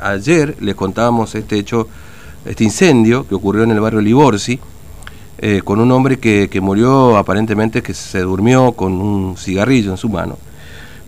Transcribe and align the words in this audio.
ayer 0.00 0.56
les 0.60 0.74
contábamos 0.74 1.34
este 1.34 1.58
hecho, 1.58 1.88
este 2.44 2.64
incendio 2.64 3.26
que 3.26 3.34
ocurrió 3.34 3.64
en 3.64 3.70
el 3.70 3.80
barrio 3.80 4.00
Liborsi, 4.00 4.58
eh, 5.38 5.62
con 5.64 5.80
un 5.80 5.90
hombre 5.92 6.18
que, 6.18 6.48
que, 6.50 6.60
murió 6.60 7.16
aparentemente 7.16 7.82
que 7.82 7.92
se 7.94 8.20
durmió 8.20 8.72
con 8.72 8.92
un 8.92 9.36
cigarrillo 9.36 9.90
en 9.90 9.96
su 9.96 10.08
mano. 10.08 10.38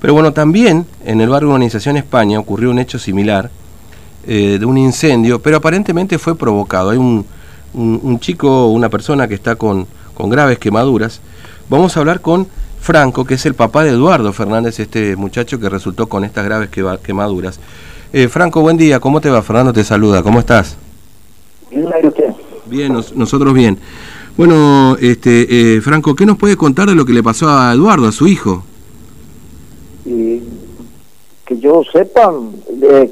Pero 0.00 0.12
bueno, 0.14 0.32
también 0.32 0.86
en 1.04 1.20
el 1.20 1.28
barrio 1.28 1.48
Urbanización 1.48 1.96
España 1.96 2.38
ocurrió 2.38 2.70
un 2.70 2.78
hecho 2.78 2.98
similar 2.98 3.50
eh, 4.26 4.56
de 4.58 4.67
un 4.67 4.77
incendio, 4.77 5.40
pero 5.40 5.56
aparentemente 5.56 6.19
fue 6.19 6.37
provocado. 6.37 6.90
Hay 6.90 6.99
un, 6.99 7.24
un, 7.74 8.01
un 8.03 8.21
chico, 8.21 8.67
una 8.67 8.88
persona 8.88 9.29
que 9.29 9.35
está 9.35 9.56
con, 9.56 9.87
con 10.15 10.29
graves 10.29 10.58
quemaduras. 10.58 11.21
Vamos 11.69 11.97
a 11.97 12.01
hablar 12.01 12.21
con 12.21 12.49
Franco, 12.81 13.24
que 13.24 13.35
es 13.35 13.47
el 13.47 13.54
papá 13.54 13.85
de 13.85 13.90
Eduardo 13.90 14.33
Fernández, 14.33 14.79
este 14.79 15.17
muchacho 15.17 15.58
que 15.58 15.69
resultó 15.69 16.09
con 16.09 16.24
estas 16.24 16.45
graves 16.45 16.70
quemaduras. 17.02 17.59
Eh, 18.12 18.28
Franco, 18.28 18.60
buen 18.60 18.77
día, 18.77 19.00
¿cómo 19.00 19.20
te 19.20 19.30
va? 19.30 19.42
Fernando 19.42 19.73
te 19.73 19.82
saluda, 19.82 20.23
¿cómo 20.23 20.38
estás? 20.38 20.77
Bien, 21.70 21.88
usted? 22.05 22.30
Bien, 22.66 22.92
nos, 22.92 23.14
nosotros 23.14 23.52
bien. 23.52 23.78
Bueno, 24.37 24.97
este, 25.01 25.77
eh, 25.77 25.80
Franco, 25.80 26.14
¿qué 26.14 26.24
nos 26.24 26.38
puede 26.38 26.56
contar 26.56 26.88
de 26.88 26.95
lo 26.95 27.05
que 27.05 27.12
le 27.12 27.23
pasó 27.23 27.48
a 27.48 27.73
Eduardo, 27.73 28.06
a 28.06 28.12
su 28.12 28.27
hijo? 28.28 28.62
Y 30.05 30.41
que 31.45 31.59
yo 31.59 31.83
sepa 31.92 32.33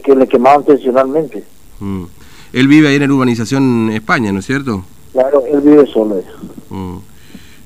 que 0.04 0.14
le 0.14 0.28
quemaban 0.28 0.60
intencionalmente. 0.60 1.42
Mm. 1.80 2.04
Él 2.52 2.68
vive 2.68 2.88
ahí 2.88 2.96
en 2.96 3.08
la 3.08 3.14
urbanización 3.14 3.90
España, 3.90 4.32
¿no 4.32 4.38
es 4.38 4.46
cierto? 4.46 4.84
Claro, 5.12 5.42
él 5.46 5.60
vive 5.60 5.86
solo. 5.86 6.22
Mm. 6.70 6.98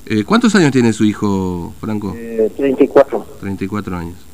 Eh, 0.07 0.23
¿Cuántos 0.23 0.55
años 0.55 0.71
tiene 0.71 0.93
su 0.93 1.05
hijo, 1.05 1.73
Franco? 1.79 2.15
Eh, 2.17 2.51
34. 2.57 3.25
34 3.39 3.97
años. 3.97 4.28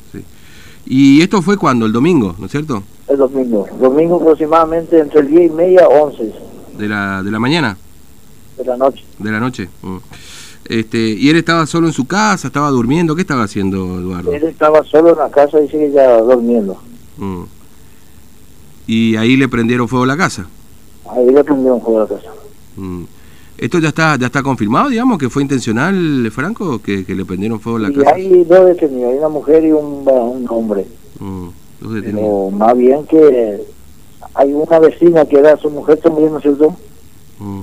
¿Y 0.86 1.22
esto 1.22 1.42
fue 1.42 1.58
cuando? 1.58 1.86
¿El 1.86 1.92
domingo, 1.92 2.36
no 2.38 2.46
es 2.46 2.52
cierto? 2.52 2.84
El 3.08 3.18
domingo. 3.18 3.68
Domingo 3.80 4.18
aproximadamente 4.18 5.00
entre 5.00 5.22
el 5.22 5.28
10 5.30 5.52
y 5.52 5.54
media 5.54 5.88
11. 5.88 6.34
¿De 6.78 6.88
la, 6.88 7.24
de 7.24 7.32
la 7.32 7.40
mañana? 7.40 7.78
De 8.58 8.66
la 8.66 8.78
noche. 8.78 9.04
De 9.20 9.32
la 9.32 9.40
noche. 9.40 9.70
Mm. 9.82 9.98
Este, 10.66 10.98
¿Y 10.98 11.30
él 11.30 11.38
estaba 11.38 11.66
solo 11.66 11.88
en 11.88 11.94
su 11.94 12.06
casa? 12.06 12.48
¿Estaba 12.48 12.70
durmiendo? 12.70 13.16
¿Qué 13.16 13.22
estaba 13.22 13.44
haciendo, 13.44 14.00
Eduardo? 14.00 14.32
Él 14.34 14.44
estaba 14.44 14.84
solo 14.84 15.12
en 15.12 15.18
la 15.20 15.30
casa 15.30 15.62
y 15.62 15.68
sigue 15.68 15.92
ya 15.92 16.20
durmiendo. 16.22 16.78
Mm. 17.18 17.44
¿Y 18.88 19.16
ahí 19.16 19.38
le 19.38 19.48
prendieron 19.48 19.88
fuego 19.88 20.04
a 20.04 20.08
la 20.08 20.18
casa? 20.18 20.48
Ahí 21.10 21.30
le 21.30 21.44
prendieron 21.44 21.82
fuego 21.82 22.00
a 22.00 22.04
la 22.04 22.08
casa. 22.08 22.32
Mm. 22.76 23.04
¿Esto 23.58 23.80
ya 23.80 23.88
está 23.90 24.18
ya 24.18 24.26
está 24.28 24.44
confirmado, 24.44 24.90
digamos, 24.90 25.18
que 25.18 25.30
fue 25.30 25.42
intencional, 25.42 26.30
Franco, 26.32 26.80
que, 26.82 27.06
que 27.06 27.16
le 27.16 27.24
prendieron 27.26 27.60
fuego 27.60 27.78
a 27.78 27.82
la 27.82 27.90
y 27.90 27.96
casa? 27.96 28.16
hay 28.16 28.44
dos 28.44 28.66
detenidos, 28.66 29.12
hay 29.14 29.18
una 29.20 29.30
mujer 29.30 29.64
y 29.64 29.72
un, 29.72 30.04
un 30.08 30.46
hombre. 30.50 30.86
Mm, 31.20 31.46
dos 31.46 31.54
Pero 31.82 31.92
detenidos. 31.94 32.54
más 32.54 32.78
bien 32.78 33.06
que 33.06 33.62
hay 34.34 34.54
una 34.54 34.80
vecina 34.80 35.26
que 35.26 35.38
era 35.38 35.56
su 35.58 35.70
mujer 35.70 35.98
también, 36.00 36.32
¿no 36.32 36.38
es 36.38 36.44
cierto? 36.44 36.76
Mm, 37.40 37.62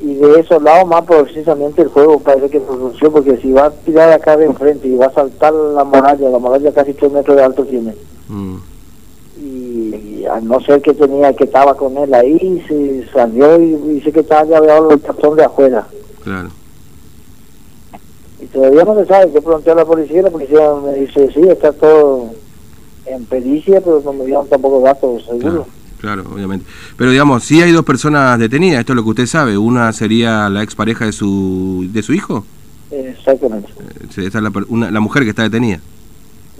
Y 0.00 0.14
de 0.14 0.40
esos 0.40 0.60
lados 0.62 0.88
más 0.88 1.04
precisamente 1.04 1.82
el 1.82 1.88
juego 1.88 2.18
parece 2.18 2.50
que 2.50 2.60
pronunció, 2.60 3.12
porque 3.12 3.36
si 3.36 3.52
va 3.52 3.66
a 3.66 3.70
tirar 3.70 4.12
acá 4.12 4.36
de 4.36 4.46
enfrente 4.46 4.88
y 4.88 4.96
va 4.96 5.06
a 5.06 5.12
saltar 5.14 5.52
la 5.54 5.84
muralla, 5.84 6.28
la 6.28 6.38
muralla 6.38 6.72
casi 6.72 6.92
3 6.92 7.12
metros 7.12 7.36
de 7.36 7.42
alto 7.44 7.64
tiene. 7.64 7.94
mm, 8.28 8.56
Y 9.40 9.63
a 10.30 10.40
no 10.40 10.60
ser 10.60 10.80
que 10.82 10.94
tenía 10.94 11.32
que 11.34 11.44
estaba 11.44 11.76
con 11.76 11.96
él 11.98 12.12
ahí, 12.14 12.64
se 12.68 13.06
salió 13.12 13.60
y 13.60 13.74
dice 13.94 14.12
que 14.12 14.20
estaba 14.20 14.44
llevado 14.44 14.90
el 14.90 15.00
cartón 15.00 15.36
de 15.36 15.44
afuera. 15.44 15.86
claro. 16.22 16.48
Y 18.40 18.46
todavía 18.46 18.84
no 18.84 18.94
se 18.96 19.06
sabe, 19.06 19.32
yo 19.32 19.40
pregunté 19.42 19.70
a 19.70 19.74
la 19.74 19.84
policía, 19.84 20.22
la 20.22 20.30
policía 20.30 20.60
me 20.84 20.94
dice, 21.00 21.30
sí, 21.32 21.40
está 21.48 21.72
todo 21.72 22.30
en 23.06 23.24
pericia, 23.26 23.80
pero 23.80 24.02
no 24.04 24.12
me 24.12 24.24
dieron 24.26 24.46
tampoco 24.48 24.80
datos 24.80 25.24
seguros. 25.24 25.66
Claro, 26.00 26.22
claro, 26.22 26.34
obviamente. 26.34 26.66
Pero 26.96 27.10
digamos, 27.10 27.44
sí 27.44 27.62
hay 27.62 27.72
dos 27.72 27.84
personas 27.84 28.38
detenidas, 28.38 28.80
esto 28.80 28.92
es 28.92 28.96
lo 28.96 29.04
que 29.04 29.10
usted 29.10 29.26
sabe. 29.26 29.56
Una 29.56 29.92
sería 29.92 30.48
la 30.50 30.62
expareja 30.62 31.06
de 31.06 31.12
su 31.12 31.86
de 31.90 32.02
su 32.02 32.12
hijo. 32.12 32.44
Exactamente. 32.90 33.68
Eh, 33.80 34.26
Esa 34.26 34.38
es 34.38 34.42
la, 34.44 34.52
una- 34.68 34.90
la 34.90 35.00
mujer 35.00 35.22
que 35.24 35.30
está 35.30 35.42
detenida. 35.42 35.80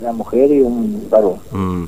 La 0.01 0.13
mujer 0.13 0.51
y 0.51 0.61
un 0.63 1.07
varón. 1.11 1.35
Mm. 1.53 1.85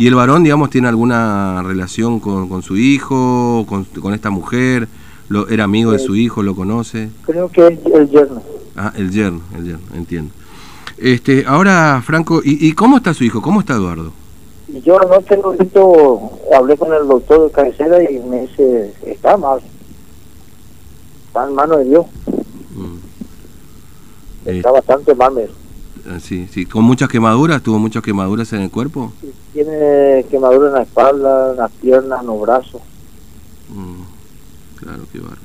¿Y 0.00 0.06
el 0.06 0.14
varón, 0.14 0.42
digamos, 0.42 0.70
tiene 0.70 0.88
alguna 0.88 1.62
relación 1.62 2.20
con, 2.20 2.48
con 2.48 2.62
su 2.62 2.78
hijo, 2.78 3.66
con, 3.68 3.84
con 3.84 4.14
esta 4.14 4.30
mujer? 4.30 4.88
Lo, 5.28 5.46
¿Era 5.46 5.64
amigo 5.64 5.92
de 5.92 5.98
su 5.98 6.16
hijo? 6.16 6.42
¿Lo 6.42 6.54
conoce? 6.54 7.10
Creo 7.26 7.50
que 7.50 7.66
es 7.66 7.78
el 7.92 8.08
yerno. 8.08 8.42
Ah, 8.74 8.94
el 8.96 9.10
yerno, 9.10 9.42
el 9.58 9.64
yerno, 9.66 9.84
entiendo. 9.94 10.32
Este, 10.96 11.44
ahora, 11.46 12.02
Franco, 12.02 12.40
¿y, 12.42 12.66
y 12.66 12.72
cómo 12.72 12.96
está 12.96 13.12
su 13.12 13.24
hijo? 13.24 13.42
¿Cómo 13.42 13.60
está 13.60 13.74
Eduardo? 13.74 14.10
Yo 14.86 14.98
anoche 14.98 15.36
lo 15.36 15.50
visto, 15.52 16.30
hablé 16.56 16.78
con 16.78 16.94
el 16.94 17.06
doctor 17.06 17.48
de 17.48 17.52
cabecera 17.52 18.02
y 18.10 18.20
me 18.20 18.46
dice, 18.46 18.94
está 19.04 19.36
mal. 19.36 19.60
Está 21.26 21.46
en 21.46 21.54
mano 21.54 21.76
de 21.76 21.84
Dios. 21.84 22.06
Mm. 22.74 24.48
Eh, 24.48 24.56
Está 24.56 24.70
bastante 24.70 25.14
mal. 25.14 25.34
me 25.34 25.42
sí, 26.20 26.48
sí, 26.50 26.66
con 26.66 26.84
muchas 26.84 27.08
quemaduras, 27.08 27.62
tuvo 27.62 27.78
muchas 27.78 28.02
quemaduras 28.02 28.52
en 28.52 28.62
el 28.62 28.70
cuerpo. 28.70 29.12
Tiene 29.52 30.24
quemadura 30.30 30.68
en 30.68 30.74
la 30.74 30.82
espalda, 30.82 31.50
en 31.52 31.56
las 31.56 31.70
piernas, 31.72 32.20
en 32.20 32.26
los 32.26 32.40
brazos. 32.40 32.80
Mm, 33.68 34.78
claro, 34.78 35.02
qué 35.12 35.18
bárbaro. 35.18 35.40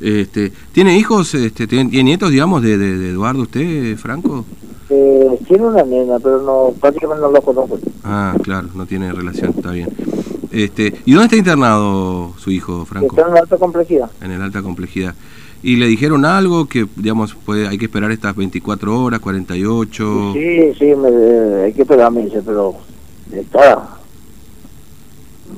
Este, 0.00 0.52
¿Tiene 0.72 0.96
hijos, 0.96 1.34
este, 1.34 1.66
tiene, 1.66 1.90
tiene 1.90 2.04
nietos, 2.04 2.30
digamos, 2.30 2.62
de, 2.62 2.78
de, 2.78 2.98
de 2.98 3.10
Eduardo 3.10 3.42
usted, 3.42 3.96
Franco? 3.96 4.44
Eh, 4.90 5.38
tiene 5.46 5.66
una 5.66 5.82
nena, 5.82 6.18
pero 6.18 6.40
no 6.40 6.72
prácticamente 6.80 7.20
no 7.20 7.30
lo 7.30 7.42
conozco. 7.42 7.78
Ah, 8.04 8.34
claro, 8.42 8.68
no 8.74 8.86
tiene 8.86 9.12
relación, 9.12 9.52
está 9.56 9.72
bien. 9.72 9.88
Este, 10.58 10.92
¿Y 11.06 11.12
dónde 11.12 11.26
está 11.26 11.36
internado 11.36 12.34
su 12.36 12.50
hijo, 12.50 12.84
Franco? 12.84 13.06
Está 13.10 13.22
en 13.22 13.28
una 13.28 13.40
alta 13.40 13.56
complejidad. 13.58 14.10
En 14.20 14.32
el 14.32 14.42
alta 14.42 14.60
complejidad. 14.60 15.14
¿Y 15.62 15.76
le 15.76 15.86
dijeron 15.86 16.24
algo 16.24 16.66
que, 16.66 16.84
digamos, 16.96 17.34
puede, 17.34 17.68
hay 17.68 17.78
que 17.78 17.84
esperar 17.84 18.10
estas 18.10 18.34
24 18.34 19.00
horas, 19.00 19.20
48? 19.20 20.32
Sí, 20.32 20.74
sí, 20.76 20.94
me, 20.96 21.62
hay 21.62 21.72
que 21.72 21.82
esperar, 21.82 22.10
me 22.10 22.24
dice, 22.24 22.42
pero 22.44 22.74
está. 23.30 23.88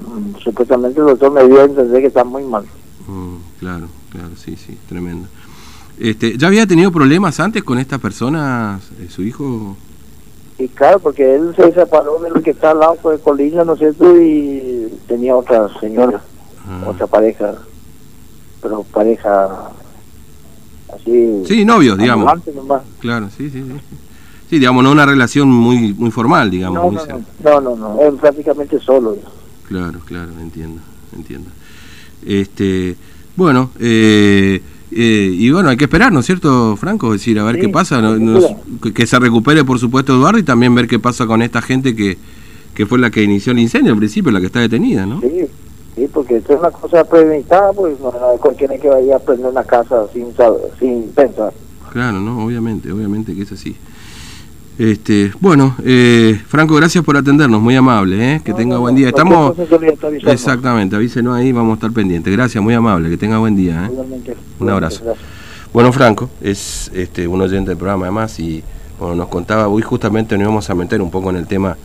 mm, 0.07 0.39
Supuestamente 0.45 1.01
el 1.01 1.07
doctor 1.07 1.33
me 1.33 1.47
dio 1.47 1.63
a 1.63 1.65
entender 1.65 2.03
que 2.03 2.09
está 2.09 2.23
muy 2.23 2.45
mal. 2.45 2.65
Mm, 3.09 3.37
claro, 3.59 3.89
claro, 4.11 4.37
sí, 4.37 4.55
sí, 4.57 4.77
tremendo. 4.87 5.29
Este, 5.99 6.37
¿Ya 6.37 6.49
había 6.49 6.67
tenido 6.67 6.93
problemas 6.93 7.41
antes 7.41 7.63
con 7.63 7.79
estas 7.79 8.01
personas, 8.01 8.83
eh, 9.01 9.07
su 9.09 9.23
hijo? 9.23 9.77
Y 10.61 10.69
claro, 10.69 10.99
porque 10.99 11.37
él 11.37 11.55
se 11.57 11.73
separó 11.73 12.19
de 12.19 12.29
lo 12.29 12.43
que 12.43 12.51
está 12.51 12.73
al 12.73 12.81
lado 12.81 12.99
de 13.11 13.19
Colina, 13.19 13.65
¿no 13.65 13.73
es 13.73 13.79
cierto? 13.79 14.21
Y 14.21 14.60
tenía 15.11 15.35
otra 15.35 15.69
señora, 15.81 16.21
Ah. 16.69 16.85
otra 16.87 17.07
pareja, 17.09 17.55
pero 18.63 18.85
pareja 18.85 19.71
así. 20.95 21.43
Sí, 21.49 21.65
novios, 21.65 21.99
digamos. 21.99 22.33
nomás. 22.55 22.83
Claro, 23.01 23.29
sí, 23.37 23.51
sí, 23.51 23.61
sí. 23.67 23.75
Sí, 24.49 24.59
digamos, 24.61 24.83
no 24.85 24.93
una 24.93 25.05
relación 25.07 25.49
muy 25.51 25.93
muy 25.95 26.11
formal, 26.13 26.49
digamos. 26.51 26.77
No, 26.77 26.85
muy 26.87 26.95
no, 26.95 27.01
cerca. 27.01 27.21
no, 27.45 27.61
no, 27.61 27.77
no, 27.77 28.01
él 28.01 28.15
prácticamente 28.15 28.79
solo. 28.79 29.17
Claro, 29.69 29.99
claro, 30.05 30.31
entiendo, 30.41 30.81
entiendo. 31.17 31.51
Este, 32.25 32.97
bueno, 33.37 33.71
eh, 33.81 34.61
eh, 34.93 35.31
y 35.33 35.51
bueno, 35.51 35.71
hay 35.71 35.77
que 35.77 35.85
esperar, 35.85 36.13
¿no 36.13 36.21
es 36.21 36.27
cierto, 36.27 36.77
Franco? 36.77 37.15
Es 37.15 37.21
decir, 37.21 37.39
a 37.41 37.45
ver 37.45 37.57
Sí, 37.57 37.63
qué 37.63 37.69
pasa, 37.69 38.01
Nos- 38.01 38.45
que 38.95 39.07
se 39.07 39.19
recupere, 39.19 39.65
por 39.65 39.79
supuesto, 39.81 40.15
Eduardo, 40.15 40.39
y 40.39 40.43
también 40.45 40.75
ver 40.75 40.87
qué 40.87 40.99
pasa 41.01 41.27
con 41.27 41.43
esta 41.43 41.63
gente 41.63 41.97
que, 41.97 42.17
que 42.75 42.87
fue 42.87 42.99
la 42.99 43.11
que 43.11 43.23
inició 43.23 43.53
el 43.53 43.59
incendio 43.59 43.93
al 43.93 43.99
principio, 43.99 44.31
la 44.33 44.41
que 44.41 44.47
está 44.47 44.61
detenida, 44.61 45.07
¿no? 45.07 45.21
Sí, 45.21 45.47
sí, 45.97 46.09
porque 46.13 46.37
esto 46.37 46.55
es 46.55 46.61
una 46.61 46.71
cosa 46.71 47.05
premeditada, 47.05 47.73
pues 47.73 47.99
no 48.01 48.11
es 48.35 48.41
cualquiera 48.41 48.77
que 48.79 48.89
vaya 48.89 49.17
a 49.17 49.19
prender 49.19 49.47
una 49.51 49.65
casa 49.65 50.07
sin, 50.13 50.35
saber- 50.35 50.71
sin 50.79 51.09
pensar. 51.11 51.53
Claro, 51.93 52.21
no, 52.21 52.45
obviamente, 52.45 52.91
obviamente 52.93 53.35
que 53.35 53.43
es 53.43 53.53
así. 53.53 53.77
Este, 54.79 55.31
bueno, 55.41 55.77
eh, 55.85 56.41
Franco, 56.47 56.75
gracias 56.77 57.05
por 57.05 57.15
atendernos, 57.17 57.61
muy 57.61 57.77
amable, 57.77 58.37
¿eh? 58.37 58.41
que 58.43 58.53
No, 58.53 58.57
tenga 58.57 58.75
no, 58.77 58.81
buen 58.81 58.95
no, 58.95 58.99
día. 59.01 59.09
Estamos, 59.09 59.55
exactamente, 60.27 60.97
avísenos 60.97 61.37
ahí, 61.37 61.53
vamos 61.53 61.73
a 61.73 61.75
estar 61.75 61.93
pendientes. 61.93 62.33
Gracias, 62.33 62.63
muy 62.65 62.73
amable, 62.73 63.11
que 63.11 63.19
tenga 63.19 63.37
buen 63.39 63.57
día. 63.57 63.85
¿eh? 63.85 63.89
Igualmente. 63.93 64.35
Un 64.59 64.71
abrazo. 64.71 65.05
Gracias. 65.05 65.27
Bueno, 65.73 65.93
Franco 65.93 66.31
es 66.41 66.91
este, 66.95 67.29
un 67.29 67.41
oyente 67.43 67.69
del 67.71 67.77
programa 67.79 68.07
además 68.07 68.41
y 68.41 68.63
bueno, 68.99 69.15
nos 69.17 69.29
contaba, 69.29 69.69
hoy 69.69 69.83
justamente 69.83 70.37
nos 70.37 70.45
íbamos 70.45 70.71
a 70.71 70.75
meter 70.75 71.01
un 71.03 71.11
poco 71.11 71.31
en 71.31 71.37
el 71.37 71.47
tema 71.47 71.77